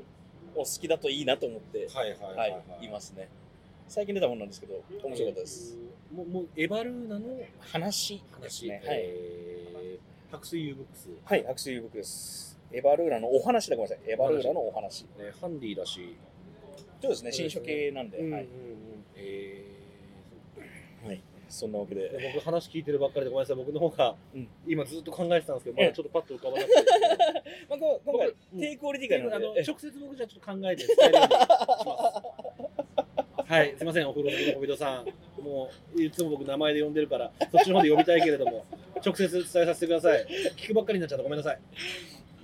[0.55, 2.63] お好きだといいなと思って、はいはいははい。
[2.81, 3.27] いい、いますね。
[3.87, 5.77] 最近出た本なんですけど面白かったです、。
[6.13, 7.25] もうもうエヴァルーナの
[7.59, 8.67] 話です話。
[8.67, 9.77] ねはい、えー
[10.29, 11.09] 白水 U ブックス。
[11.23, 14.11] はい、白水遊牧ですエヴァルーラのお話でごめんなさい。
[14.11, 15.03] エヴァルーラのお話。
[15.03, 16.15] ねハンディだし。
[17.01, 18.39] そうですね新書系なんで、はいうんうん。
[18.39, 18.47] うん
[19.15, 19.63] え
[21.05, 23.55] はい、そんなわけーで僕話聞いてるばっかりでごめんなさい。
[23.55, 24.47] 僕の方がうん。
[24.67, 26.75] 今ずっと考えてたんですけどまだちょっとパッと浮かばなくて。
[27.69, 32.21] まあ、こ今回僕低クオリティ感なあのので直接僕じゃちょっと考えて伝えるようにしま
[32.65, 32.87] す。
[33.47, 35.05] はい、すみません、お風呂好きの小人さ
[35.39, 35.41] ん。
[35.41, 38.65] もう、いつも僕名前で呼んでるから、そっちの方で呼びたいけれども、
[39.05, 40.27] 直接伝えさせてください。
[40.57, 41.23] 聞くばっかりになっちゃった。
[41.23, 41.59] ごめんなさい。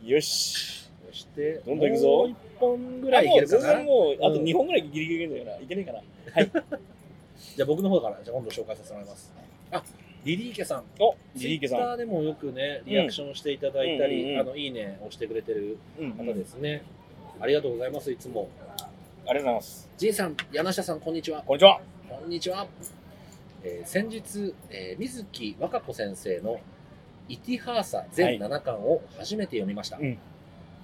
[0.04, 3.62] よしそして、どんどん行くぞもう一本ぐあらいいけるかな？
[3.76, 6.02] 然もうあとうん2本ぐらいギリギリいけるんだいけないかな
[7.56, 9.32] じゃあ僕の方から、じゃあ今度紹介させてもらいます。
[9.72, 9.84] あ、
[10.24, 10.84] リリーケさん。
[11.00, 16.82] おツリリーケさんイッターでもよくね、リアクションしていただいたり、うんうんうんあの、いいね押してくれてるうんうん方ですね。
[17.40, 18.50] ありがとうございます、いつも。
[19.26, 21.44] ありがとうございますジンさん、柳下さん、こんにちは。
[21.44, 22.68] こんにちはこんにちは。
[23.64, 26.60] えー先日、えー水木和歌子先生の
[27.30, 29.98] イティハーサ全7巻を初めて読みました。
[29.98, 30.18] うん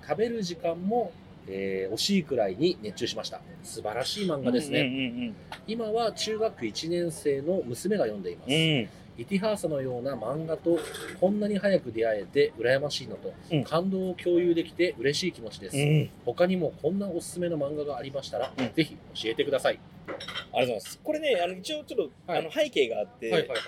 [0.07, 1.11] 食べる時間も、
[1.47, 3.41] えー惜しいくらいに熱中しました。
[3.63, 4.83] 素晴らしい漫画ですね。
[4.83, 5.33] ね
[5.67, 8.47] 今は中学1年生の娘が読んでいます。
[8.47, 10.79] うんうんイティハーサのような漫画と
[11.19, 15.77] こんなに早く出会えて羨ましいのと、うん感動を共有できて嬉しい気持ちです。
[15.77, 19.79] うん他にもこんなおすすめの漫画がありましたら、うんぜひ教えてください。
[20.07, 23.59] ありがとうございますこれねあの一応ちょっと、はいあの背景があって、はいはいはい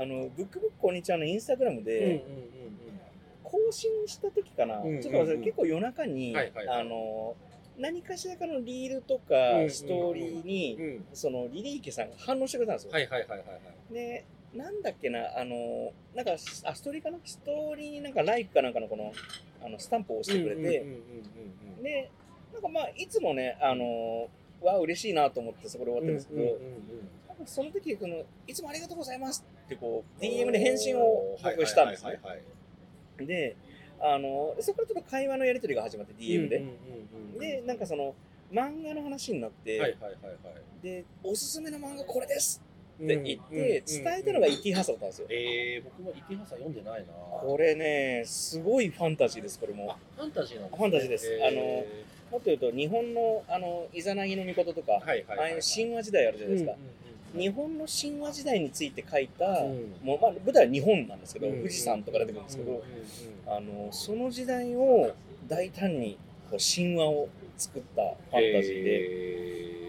[0.00, 2.24] あのブックブックこんにちはのインスタグラムで、
[3.42, 6.80] 更新した時かな、ちょっと忘れ結構夜中に、はいはいはい。
[6.82, 7.34] あの
[7.76, 9.34] 何かしらかのリールとか
[9.68, 12.92] ストーリーに、そのリリーケさんが反応してくれたんですよ。
[12.92, 13.54] はいはいはいはいは
[13.90, 13.92] い。
[13.92, 17.18] でなんだっけなあのなんかあストーリーかな？
[17.24, 19.12] ストーリーになんかライクかなんかのこの
[19.64, 20.86] あのスタンプを押してくれて、
[21.82, 22.10] で
[22.52, 24.28] なんかまあいつもねあの
[24.62, 26.40] わ嬉しいなと思ってそこで終わってるんですけど、
[27.46, 32.20] その時このいつもありがとうございますってこう DM で返信を僕したんですね。
[33.18, 33.56] で
[34.00, 36.64] あのそこからちょっと会話のやり取りが始まって DM で、
[37.38, 38.14] でなんかその
[38.52, 39.96] 漫画の話になって、
[40.82, 42.62] でおすすめの漫画これです
[43.02, 45.26] って言って、伝えたのがイティハサだったんですよ。
[45.30, 47.06] えー、僕もイティハサ読んでないな。
[47.40, 49.92] これねすごいファンタジーですこれも。
[49.92, 49.96] あ。
[50.16, 50.78] ファンタジーなんですね。
[50.78, 51.26] ファンタジーです。
[51.30, 56.76] えもっと言うと日本のあのイザナギの御事とか、ああいう神話時代あるじゃないですか。
[57.34, 59.96] 日本の神話時代について書いた、うん。
[60.02, 61.58] もうまあ、舞台は日本なんですけど、うん。
[61.58, 62.82] 富士山とか出てくるんですけど、
[63.46, 65.14] あのその時代を
[65.46, 66.18] 大胆に
[66.50, 68.90] こう神話を作ったファンタジーで、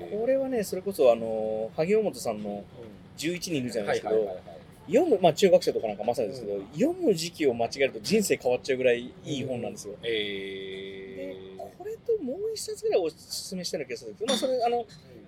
[0.07, 0.19] えー。
[0.19, 2.63] これはねそれこそあの萩尾本さんの
[3.17, 4.39] 11人いるじゃないですけど、
[4.87, 9.93] 読む、まあ、中学生とかなんかまさにですけど、読む時期を間違えると人生変わっちゃうぐらいいい本なんですよ。
[10.01, 11.35] でえ
[11.77, 14.85] これともう一冊ぐらいおすすめしたような気がするんですけど、まあ、それあの、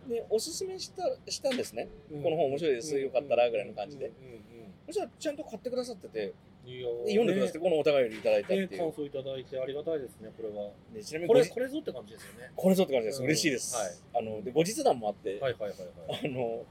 [0.08, 1.88] ね、おすすめしたしたんですね。
[2.12, 4.42] ーこの本面白いですよかったらぐらいの感じでうんうんうん
[4.88, 6.34] そしたらちゃんと買ってくださってて、
[6.66, 8.70] 読んでくださって、このお互いにいただいたっていう。
[8.70, 10.72] ね感想いただいてありがたいですね、これは。
[10.94, 12.52] でちなみにこれ、これぞって感じですよね。
[12.56, 13.20] これぞって感じです。
[13.20, 13.76] うん嬉しいです。
[13.76, 16.20] はいあので後日談もあって、はいはいはいはい。
[16.26, 16.66] あの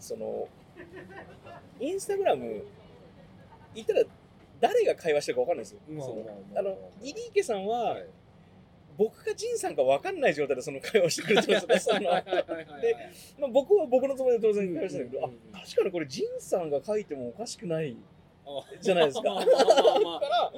[0.00, 0.48] その
[1.80, 2.64] インスタグラム
[3.74, 4.02] 言ったら
[4.60, 5.80] 誰が会話してるかわかんないですよ。
[5.90, 8.06] まあそのまあまああのリリーケさんは、はい
[8.96, 12.08] 僕がジンさんかわかんない状態でその会話をしてくれてるんですよで
[13.38, 17.96] まあ、僕は僕のつもりで当然会話してるけど、あ確かにこれジンさんが書いてもおかしくない。
[18.46, 19.44] あじゃないですかまあ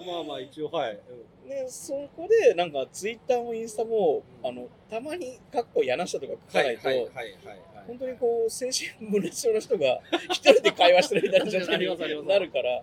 [0.05, 0.99] まあまあ一応はい。
[1.47, 6.89] ね、そこでなんかツイッターもインスタも、あのたまにかっこ柳下とか書かないと、
[7.87, 12.83] 本当にこう精神分裂症の人が一人で会話してるみたいな状態になるから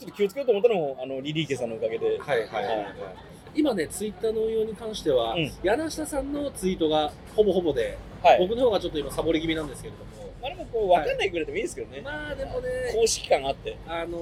[0.00, 2.86] ちょっと気をつけようと思ったのもあのリリーケさんのおかげで、はいはいはいはい。
[3.54, 5.52] 今ね、ツイッターの運用に関しては、うん。
[5.62, 8.38] 柳下さんのツイートがほぼほぼで、はい。
[8.38, 10.10] 僕の方がちょっと今サボり気味なんですけれども、
[10.40, 14.18] まあ、でもこう分かんないぐらいでもいいですけどね、まあでもね、公式感があって、あの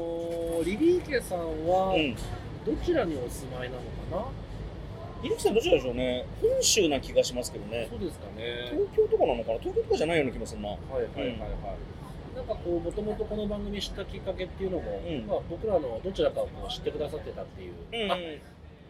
[0.63, 1.39] ー、リリーケさん
[1.69, 2.15] はうん、
[2.65, 4.29] どちらにお住まいなのか
[5.23, 6.25] リリーケさんどちらでしょうね。
[6.41, 7.89] 本州な気がしますけどな、ね。
[7.91, 8.71] そうですかね。
[8.71, 9.59] 東京とかなのかな？
[9.59, 10.69] 東京とかじゃないような気もするな。
[10.69, 11.39] はいはいはいはい。
[12.37, 15.27] なんかこう、もともとこの番組知ったきっかけっていうのも、うん。
[15.27, 17.73] まあ、僕らのどちらかをこう知ってくださってたっていう。
[17.93, 18.13] うん。
[18.13, 18.17] あ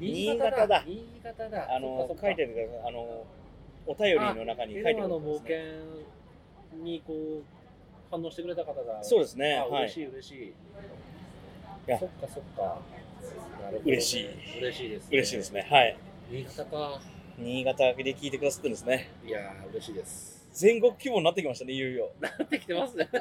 [0.01, 1.75] 新潟だ新潟だ。
[1.75, 3.25] あの書いてあるあの
[3.87, 5.57] お便りの中に書いてあるテーマの冒険
[6.85, 7.43] にこう
[8.11, 10.53] 反応してくれた方がそうですね嬉しい嬉しい。
[11.87, 12.79] やそっかそっか。
[13.85, 15.09] 嬉しい嬉しいです、ね。
[15.13, 15.97] 嬉しいですねはい
[16.31, 17.01] 新潟か。
[17.39, 20.39] 新潟で聞いてくださってるんですねいやー嬉しいです。
[20.53, 23.09] 全国規模になってきましたねいよいよなってきてますね。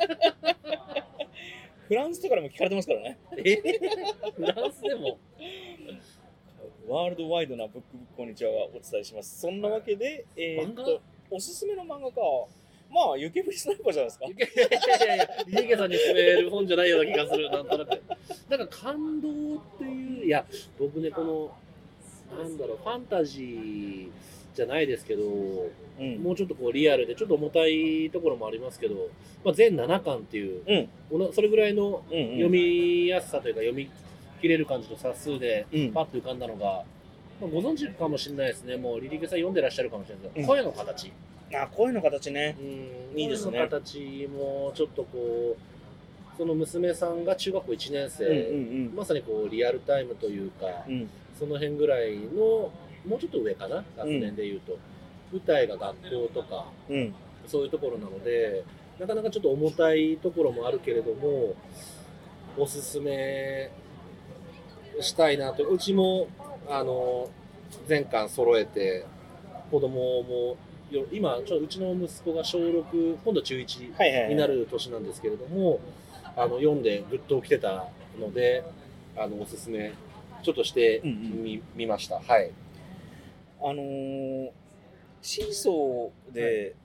[1.88, 3.56] フランスとかでも聞かれてますからねえ？
[4.36, 5.18] フランスでも？
[6.88, 9.42] ワールドワイドなブックブックこんにちはがお伝えします。
[9.42, 12.22] そんなわけで、えーっとおすすめの漫画か
[12.90, 14.26] まあ雪降りスナイパーじゃないですか？
[14.26, 14.36] い
[15.02, 18.02] やいやいや、リーゲさんに勧める本じゃないような気がする、なんとなく。
[18.50, 19.34] なんか感動っ
[19.78, 20.46] ていう、いや、
[20.80, 21.52] 僕ね、こ
[22.32, 24.10] の、なんだろう、ファンタジー
[24.56, 26.24] じゃないですけど、うん。
[26.24, 29.10] もうちょっとこうリアルで、ちょっと重たいところもありますけど、
[29.44, 32.28] まあ、全7巻っていう、おなそれぐらいのうんうん。
[32.36, 33.90] 読みやすさというか、読み
[34.42, 35.92] 切れる感じの冊数で、うん。
[35.92, 36.84] パッと浮かんだのが、
[37.42, 40.48] まあ、ご存知かもしれないですね、もうリリーゲさん読んでらっしゃるかもしれないですけど、うん。
[40.48, 41.12] 声の形。
[41.54, 42.58] あ声の形ね。
[42.60, 43.20] うん。
[43.20, 43.52] いいですね。
[43.52, 50.94] 声の形もちょっとこう、その娘さんが中学校1年生、うんまさにこうリアルタイムというか、うん。
[50.94, 52.72] うんその辺ぐらいの、
[53.06, 54.76] もうちょっと上かな、学年でいうと、
[55.32, 57.14] 舞台が学校とか、うん。
[57.46, 58.64] そういうところなので、
[59.00, 61.54] なかなかちょっと重たいところもあるけれども、
[62.58, 63.70] おすすめ
[65.02, 66.28] したいなと、うちも、
[66.70, 67.30] あの、
[67.88, 69.06] 全巻揃えて、
[69.72, 70.58] 子供も
[70.92, 75.80] よ、今、ちょうちの息子が小6、今度中1はいはいはいになる年なんですけれども、
[76.36, 77.88] あの読んでぐっと来てた
[78.20, 78.64] ので、
[79.18, 79.92] あのおすすめ、
[80.44, 82.20] ちょっとしてうんうんました。
[82.20, 82.52] はい。
[83.60, 84.50] あのー
[85.20, 86.76] シーソーで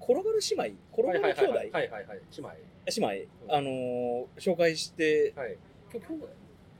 [0.00, 0.76] 転がる姉妹？
[0.92, 1.56] 転がる兄弟？
[1.58, 2.20] はいはいはいはい。
[2.36, 2.50] 姉妹。
[3.14, 5.56] 姉妹あのー紹介してはい。
[5.92, 6.06] 今日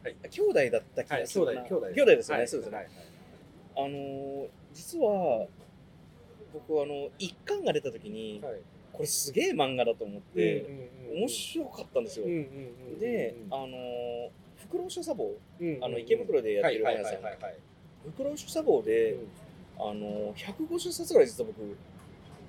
[0.04, 1.52] 兄弟兄弟だった気はい、がするな。
[1.52, 2.48] 兄弟、兄弟兄弟ですよね、はい。
[2.48, 2.88] そうですよね、はい
[3.74, 5.46] あのー実は
[6.52, 8.54] 僕あの一巻が出た時に、はい。
[8.92, 17.22] これすげえ漫画だと思って、うんうんうん面白かったんですよ、うんうんうんであのーフクロウ書茶房うんうんあの池袋でやってるはい本屋さん。
[17.22, 17.54] はいはいはいはい。
[18.04, 19.16] フクロウ書茶房で、
[19.78, 21.76] あのー150冊ぐらい実は僕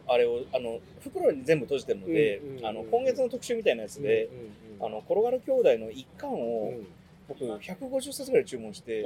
[0.07, 6.87] あれをあの袋に全部閉じてるので、うんうんうんあの今月の特集みたいなやつで、うんうんうんあの転がる兄弟の一巻をうん
[7.27, 9.05] 僕150冊ぐらい注文して、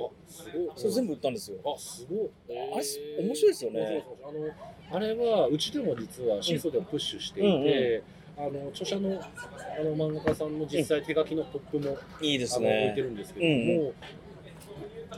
[0.76, 1.58] それ全部売ったんですよ。
[1.64, 8.04] あすごいあれ面白いですよねあのあれはうちでも実はシーソーでもプッシュしていて、
[8.38, 13.02] あの著者のあの漫画家さんの実際手書きのポップも、いいですあの置いてね。
[13.04, 13.94] るんですけども、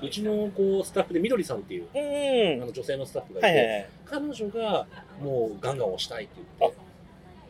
[0.02, 2.64] うちのこうスタッフでみどりさんっていううん。
[2.64, 3.90] あの女性のスタッフがいて、はいはいはい。
[4.06, 4.88] 彼女が
[5.22, 6.89] もうガンガン押したいって言って。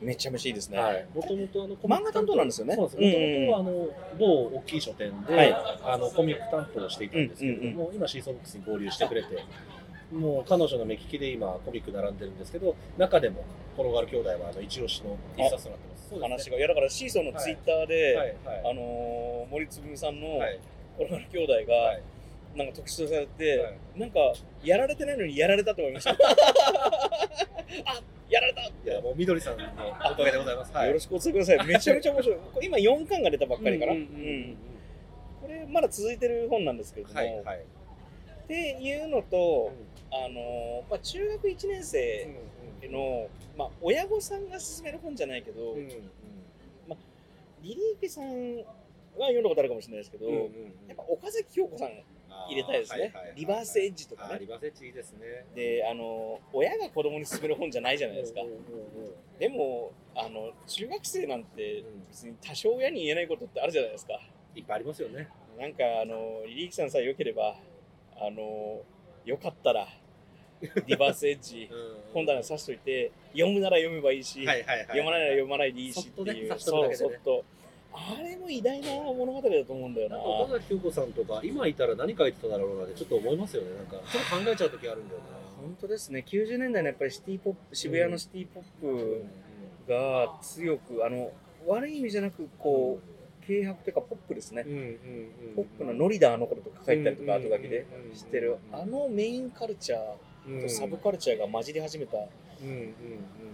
[0.02, 0.78] めちゃめちゃいいですね。
[0.78, 2.76] はい、もともとあの漫画担当なんですよね？
[2.76, 2.98] そうです。
[2.98, 4.26] もともとはあの某
[4.58, 9.28] 大きい書店で、はいあのコミック担当をしていたんですけれども、今シーソーボックスに合流してくれて、
[10.14, 13.44] もう彼女の目利きで今コミック並んでるんですけど、中でも
[13.78, 16.20] 転がる兄弟はあの一押しの一冊となってます。
[16.20, 16.58] 話が。
[16.58, 20.60] いやだからシーソーのツイッターで、はいはいあのー森つぶみさんのはい
[20.98, 22.02] コロナ兄弟が、はい
[22.56, 24.20] なんか特集されて、はいなんか
[24.64, 26.12] やられてないのにやられたと思いました。
[26.12, 26.18] あ
[28.30, 29.66] やられた、いやもうみどりさんの
[30.12, 30.74] おかげでございます。
[30.74, 30.88] はい。
[30.88, 31.68] よろしくお伝えください。
[31.68, 32.38] めちゃめちゃ面白い。
[32.54, 33.94] これ今4巻が出たばっかりかな。
[33.94, 34.58] うんうんうんうん
[35.42, 37.60] これまだ続いてる本なんですけれども、はいはい。
[37.60, 39.72] っていうのと、
[40.12, 42.28] あのーまあ、中学1年生
[42.84, 45.90] の、まあ、親御さんが勧める本じゃないけど、うんうん
[47.62, 48.64] リリーケさん
[49.18, 50.48] 読んだことあるかもしれないですけど、うんうんうん
[50.88, 51.90] やっぱ岡崎京子さん
[52.48, 54.40] 入れたいですね、リバースエッジとかね。
[54.40, 55.46] リバースエッジいいですね。
[55.56, 58.42] であの親が子供に勧める本じゃないじゃないですか、
[59.40, 64.20] でもあの中学生なんて別に多少親に言えないことってあるじゃないですか。
[64.56, 65.28] いっぱいありますよね。
[65.60, 67.56] なんかあのリリーキさんさえ良ければ
[68.16, 68.82] あの
[69.26, 69.88] よかったら
[70.88, 71.70] リバースエッジ
[72.14, 74.46] 本棚に刺しといて読むなら読めばいいし。
[74.46, 77.46] 読まないなら読まないでいいしっていう、そうそっと
[77.92, 80.16] あれも偉大な物語だと思うんだよな。
[80.16, 83.70] なんか岡崎京子さんとか今いたら何書いてただろうなってちょっと思いますよね。
[83.76, 85.26] なんかちょっと考えちゃう時あるんだよな。
[85.62, 86.24] 本当ですね。
[86.28, 89.26] 90年代のやっぱりシティポップ渋谷のシティポップ
[89.88, 91.32] が強くあの
[91.68, 94.64] 悪い意味じゃなくこう軽薄というかポップですね。
[95.56, 97.44] ポップなノリダーのこととか書いたりとかうん。
[97.44, 98.58] 後書きでしてる。
[98.72, 102.18] あのメインカルチャーとサブカルチャーが混じり始めた
[102.62, 102.94] うんうんうん。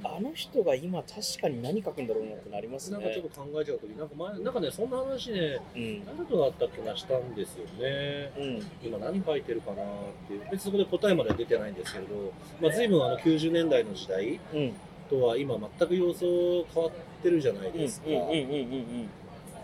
[0.04, 6.06] あの人が今確かに何書くんだろうなってなりますなんかちょっねと考えちゃう時なんか前なんかねそんな話ねうん。
[6.06, 8.32] 誰とだったっけなしたんですよね。
[8.38, 8.68] うん。
[8.84, 9.86] 今何書いてるかなっ
[10.28, 10.42] ていう。
[10.52, 14.74] 別にそこで答えまでは出てないんですけれど、まあ、随分あの90年代の時代うん。
[15.10, 16.28] とは今全く様相
[16.74, 16.92] 変わっ
[17.22, 19.10] てるじゃないうんですか、うんうんうんうん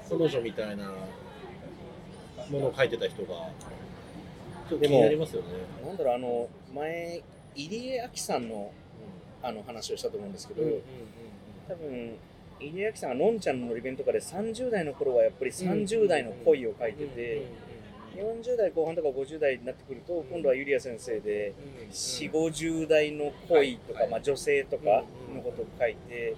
[0.09, 0.91] 彼女みたいな
[2.49, 3.49] ものを書いてた人が。
[4.69, 5.47] ちょっと気でもになりますよね。
[5.85, 7.23] なんだろうあの前
[7.55, 8.71] 入江亜紀さんの
[9.43, 10.81] あの話をしたと思うんですけど、うんうん
[11.67, 12.17] 多分
[12.59, 17.47] 入江亜紀さんがのんちゃんののり弁とかで30代の頃はやっぱり30代の恋を書いてて、
[18.15, 21.53] 40代後半とか50代になってくると今度はユリア先生で
[21.91, 26.35] 4 5 0代の恋とか、はいまあ、女性とかのことを書いて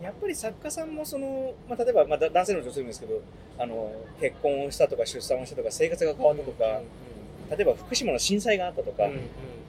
[0.00, 3.20] やっぱり作家さんもその、まあ、例えば、まあ、だ男性の女性もですけど
[3.58, 6.64] あの結婚をしたとか出産をしたとか生活が変わったとか、
[7.50, 9.02] 例えば福島の震災があったとか、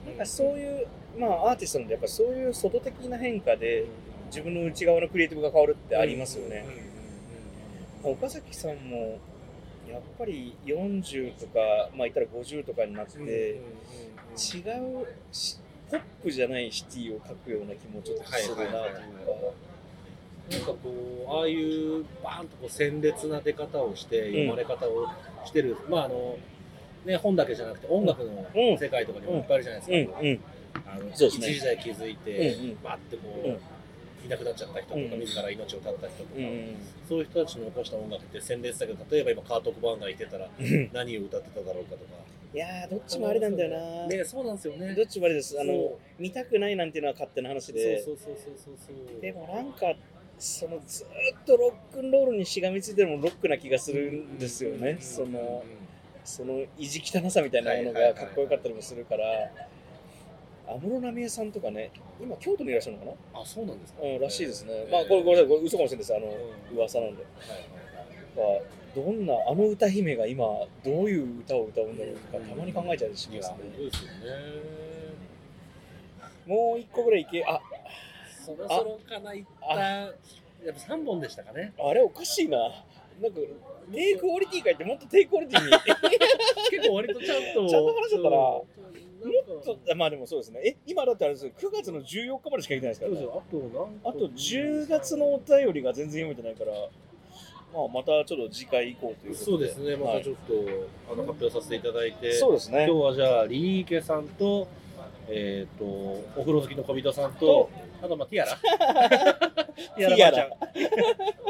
[0.06, 0.86] なんかそういう、
[1.18, 3.86] まあ、アーティストなんでやっぱそういう外的な変化で
[4.26, 6.64] 自分の内側のクリエイティブが変わるってありますよね。
[8.02, 9.18] 岡崎さんも
[9.88, 13.60] やっぱり40とか、まあ、言ったら50とかになって、違う
[15.30, 15.58] し
[15.90, 18.78] ポップじゃないシティを描くような気もちょっとするなというか、
[20.50, 25.06] なんかこうああいうバーンとこう鮮烈な出方をして読まれ方を
[25.44, 26.38] してる、まああの
[27.04, 30.26] ね本だけじゃなくて音楽のうん世界とかにもいっぱいあるじゃないですか、うん。
[30.28, 30.40] うん。
[30.86, 31.48] あのそうですね。
[31.48, 32.70] 一時代気づいて、うん。
[32.70, 32.82] うん。
[32.82, 33.58] バーってこう、うん。
[34.24, 35.20] いなくなっちゃった人とか、うん。
[35.20, 36.76] 自ら命を絶った人とか、うん。
[37.08, 40.90] そういう人たちの起こした音楽って鮮烈だけど例えば今カート・コバーンがいてたらうん。
[40.92, 42.22] 何を歌ってただろうかとか。
[42.54, 44.94] いやーどっちもあれなんだよな、ねそうなんですよね。
[44.94, 45.58] どっちもあれです。
[45.58, 48.02] あの見たくないなんていうのは勝手な話で。
[48.02, 49.94] そうそうそうそうそうでもなんか
[50.38, 55.64] そのずーっとロックンロールにしがみついてるのもロックな気がするんですよね、その
[56.24, 59.24] その意地汚さみたいなものがかっこよかったりもするから
[60.66, 64.92] 安室奈美恵さんとかね今京都にいらっしゃるのかあそうなんですか、な、うん、らしいですね、えー。
[64.92, 66.14] まあこれごめんなさいこれ嘘かもしれないです。
[66.14, 66.76] あのうん。
[66.76, 67.28] 噂なんで、は
[68.46, 68.62] いはい
[68.94, 70.44] どんなあの歌姫が今
[70.84, 74.16] どういう歌を歌うんだろうとかたまに考えちゃうしますねそうですよね。
[76.46, 77.58] もう一個ぐらいいけあ
[78.44, 80.12] そろそろかな、いった、やっ
[80.86, 81.72] ぱ3本でしたかね。
[81.78, 82.58] あれおかしいな。
[82.58, 83.40] なんか
[83.90, 85.70] 低クオリティ書いてもっと低クオリティに。
[86.70, 87.68] 結構割とちゃんと。
[87.68, 88.36] ちゃんと話しちゃったな。
[88.36, 90.60] もちょっとまあでもそうですね。
[90.64, 91.52] え今だってあれですよ。
[91.56, 96.72] 9月の14日までしか来てないですから、ね、あとなんあと10月のお便りが全然読めてないから、
[97.72, 99.44] まあ、またちょっと次回以降ということで。
[99.44, 100.54] そうですね、またちょっと、
[101.12, 102.86] あの発表させていただいて、そうですね。
[102.88, 104.68] 今日はじゃあ、リーケさんと、
[105.28, 107.70] えっ、と、お風呂好きの小人さんとと、
[108.02, 108.56] あと、まあ、ティアラ。
[109.96, 110.60] ティアラィアラまるちゃん。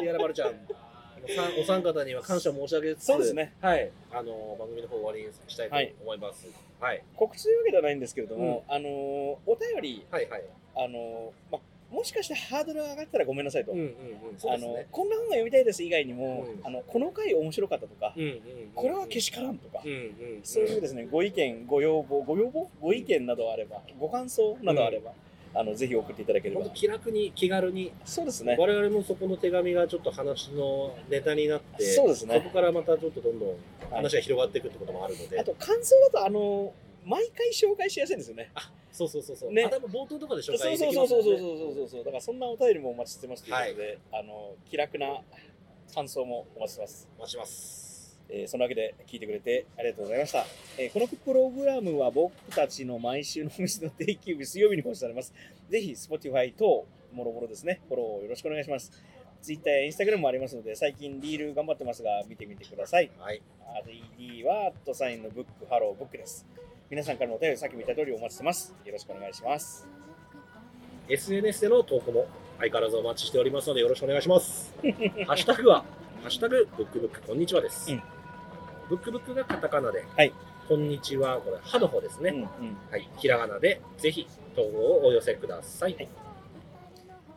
[0.01, 0.18] ティアラ。
[0.21, 0.53] まるちゃん。
[1.61, 3.53] お三方には感謝申し上げつつ、そうですね。
[3.61, 3.91] はい。
[4.13, 6.47] あの、番組の方終わりにしたいと思います。
[6.81, 7.03] はい。
[7.17, 8.91] 告知というわけではないんですけれども、あのー
[9.47, 10.43] お便り、はい、はい。
[10.75, 13.73] あのーまあ、もしかしてハードル上がったらごめんなさいと。
[13.73, 13.95] うんうんうん。
[14.39, 14.77] そうあの。
[14.91, 18.39] こんな本が読みたいです以外にも、うんあのこの回面白かったとか、うんうんうん
[18.75, 20.41] これはけしからんとか、うんうん。
[20.43, 22.69] そういうですねご意見ご要望ご要望？
[22.81, 25.13] ご意見などあればご感想などあれば、
[25.55, 26.65] あのぜひ送っていただければ。
[26.71, 28.57] 気楽に気軽に、そうですね。
[28.59, 32.37] 我々もそこの手紙がちょっと話のネタになってそうですね。
[32.37, 33.57] そこからまたちょっとどんどん
[33.91, 36.72] 話が広がっていくってこともあるので、あと感想だとあの
[37.05, 38.51] 毎回紹介しやすいんですよね。
[38.93, 39.66] そうそうそうそう、ね。
[39.66, 41.22] 冒頭とかで紹そう介でそうそうそう。
[41.22, 41.55] きますもんね。
[41.55, 42.05] そうそうそうそう。
[42.05, 45.20] だからそんなお便りもお待ちしてますということで、あの気楽な
[45.95, 47.09] 感想もお待ちしてます。
[47.18, 47.91] お待ちしてます
[48.29, 50.45] えーそのわけで聞いてくれてありがとうございました、
[50.79, 55.33] えーこのプログラムは僕たちの毎週のお店の定休日水曜日に更新されます。
[55.68, 57.81] ぜひ Spotify 等もろもろですね。
[57.89, 58.91] フォローよろしくお願いします。
[59.43, 63.11] Twitter や Instagram もありますので最近リール頑張ってますが見てみてください。
[63.18, 63.43] はい。
[64.18, 66.47] ID はアットサインのブックハローブックです。
[66.91, 68.75] 皆さんからのお便りさっきも言った通りお待ちしてます。
[68.85, 69.89] よろしくお願いします。
[71.09, 72.27] SNS での投稿も
[72.59, 74.73] 相変わらずお待ちしておりますのでよろしくお願いします。
[75.27, 75.85] ハッシュタグは
[76.23, 77.91] ハッシュタグ、ブックブックこんにちはです。
[77.91, 78.03] うん
[78.89, 80.33] ブックブックがカタカナで、はい
[80.68, 82.31] こんにちは、これ、歯の方ですね。
[82.31, 82.47] うんうん
[82.93, 85.95] はい、ひらがなで、ぜひ、投稿をお寄せください。
[85.95, 86.09] はい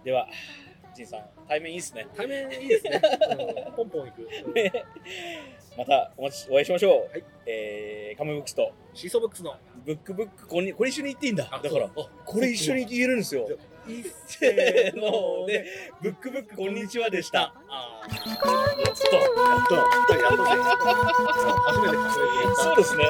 [0.03, 0.27] では、
[0.95, 2.07] 仁さん、対面いいっすね。
[2.15, 3.01] 対面いいですね。
[3.67, 4.29] うんポンポンいく。
[5.79, 7.11] またお待ちお会いしましょう。
[7.11, 9.55] はいえー、カムブックスとシーソーブックスの。
[9.85, 11.43] ブックブックこんにこれ一緒に言っていいんだ。
[11.43, 12.09] だから、こ
[12.39, 13.47] れ一緒に言えるんですよ。
[14.25, 15.63] せーので、
[16.01, 17.53] ブックブックこんにちはでした。
[18.41, 20.15] こんにちやっと、やっと。
[20.15, 20.49] やっとね
[21.67, 23.05] 初めて数えてやったそうですね。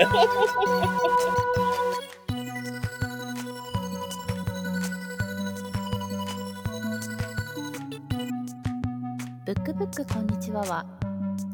[9.45, 10.85] ブックブックこんにちはは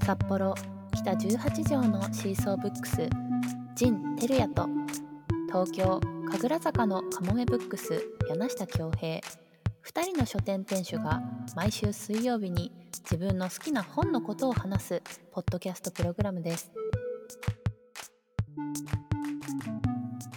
[0.03, 0.55] 札幌
[0.95, 3.07] 北18条のシーソーブックス
[3.76, 4.67] 陣照也と
[5.51, 5.99] 東京
[6.31, 9.19] 神楽坂のかもめブックス柳下恭平。
[9.19, 11.21] 2人の書店店主が
[11.57, 12.71] 毎週水曜日に
[13.03, 16.71] 自分の好きな本のことを話すポッドキャストプログラムです。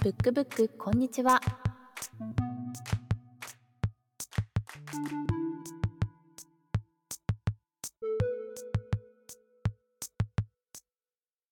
[0.02, 1.40] ブックブックこんにちは。